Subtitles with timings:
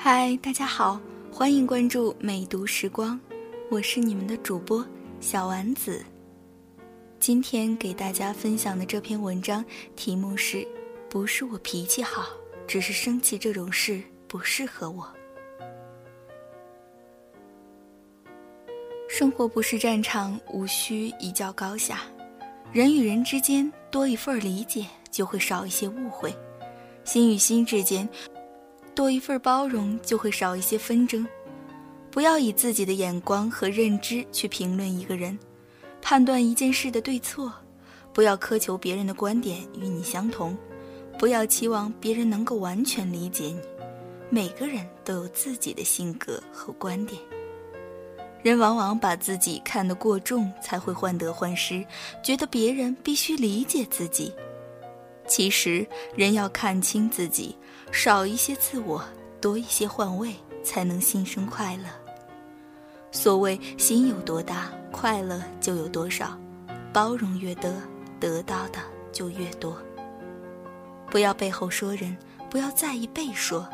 [0.00, 0.98] 嗨，大家好，
[1.28, 3.18] 欢迎关注美读时光，
[3.68, 4.86] 我是你们的主播
[5.18, 6.04] 小丸子。
[7.18, 9.62] 今天给大家分享的这篇文章
[9.96, 10.64] 题目是：
[11.10, 12.28] 不是我脾气好，
[12.64, 15.04] 只是生气这种事不适合我。
[19.08, 22.02] 生活不是战场，无需一较高下。
[22.72, 26.30] 人与人之间多一份理解，就会少一些误会；
[27.04, 28.08] 心与心之间。
[28.98, 31.24] 多一份包容，就会少一些纷争。
[32.10, 35.38] 不要以自己的眼光和认知去评论一个人，
[36.02, 37.52] 判断一件事的对错。
[38.12, 40.58] 不要苛求别人的观点与你相同，
[41.16, 43.60] 不要期望别人能够完全理解你。
[44.30, 47.22] 每个人都有自己的性格和观点。
[48.42, 51.86] 人往往把自己看得过重，才会患得患失，
[52.20, 54.32] 觉得别人必须理解自己。
[55.28, 57.54] 其实，人要看清自己，
[57.92, 59.04] 少一些自我，
[59.40, 60.34] 多一些换位，
[60.64, 61.84] 才能心生快乐。
[63.12, 66.36] 所谓心有多大，快乐就有多少。
[66.92, 67.70] 包容越多，
[68.18, 68.78] 得到的
[69.12, 69.76] 就越多。
[71.10, 72.16] 不要背后说人，
[72.50, 73.68] 不要在意被说。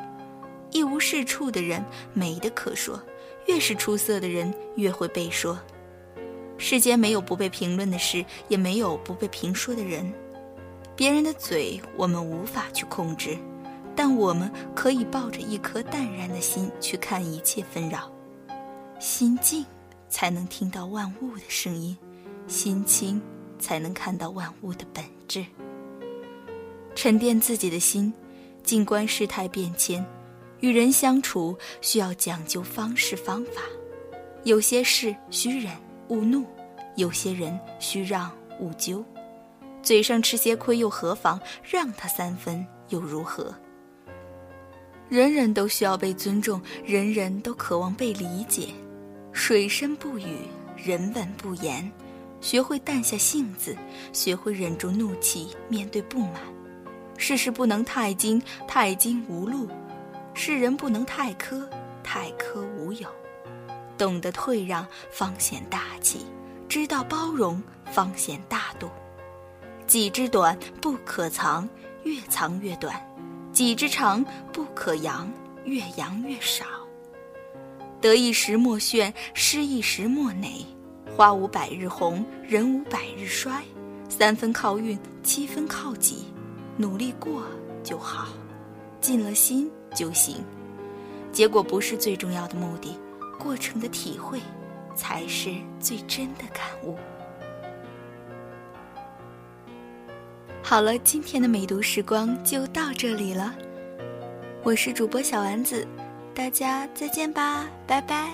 [0.72, 3.00] 一无是处的人没得可说，
[3.46, 5.56] 越是出色的人越会被说。
[6.58, 10.12] 世间没有不被评论的事，也没有不被评说的人。
[10.96, 13.36] 别人的嘴，我们无法去控制，
[13.96, 18.10] 但我们可以抱着一颗淡然的心去看一切纷扰。
[19.00, 19.64] 心静，
[20.08, 21.96] 才能听到万物的声音；
[22.46, 23.20] 心清，
[23.58, 25.44] 才能看到万物的本质。
[26.94, 28.12] 沉淀自己的心，
[28.62, 30.04] 静观事态变迁。
[30.60, 33.62] 与人相处需要讲究方式方法，
[34.44, 35.72] 有些事需忍
[36.08, 36.46] 勿怒，
[36.94, 39.04] 有些人需让勿纠。
[39.84, 41.38] 嘴上吃些亏又何妨？
[41.62, 43.54] 让他三分又如何？
[45.10, 48.68] 人人都需要被尊重，人人都渴望被理解。
[49.32, 50.38] 水深不语，
[50.76, 51.92] 人稳不言。
[52.40, 53.76] 学会淡下性子，
[54.12, 56.40] 学会忍住怒气面对不满。
[57.16, 59.68] 世事不能太精，太精无路；
[60.32, 61.62] 世人不能太苛，
[62.02, 63.08] 太苛无有。
[63.98, 66.20] 懂得退让，方显大气；
[66.68, 67.62] 知道包容，
[67.92, 68.63] 方显大。
[69.86, 71.68] 己之短不可藏，
[72.04, 72.94] 越藏越短；
[73.52, 75.30] 己之长不可扬，
[75.64, 76.64] 越扬越少。
[78.00, 80.66] 得一时莫炫，失一时莫馁。
[81.16, 83.62] 花无百日红，人无百日衰。
[84.08, 86.26] 三分靠运，七分靠己。
[86.76, 87.44] 努力过
[87.82, 88.28] 就好，
[89.00, 90.44] 尽了心就行。
[91.30, 92.98] 结果不是最重要的目的，
[93.38, 94.40] 过程的体会
[94.96, 96.96] 才是最真的感悟。
[100.66, 103.54] 好了，今天的美读时光就到这里了。
[104.62, 105.86] 我是主播小丸子，
[106.34, 108.32] 大家再见吧，拜拜。